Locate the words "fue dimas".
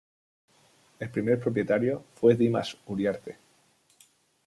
2.15-2.75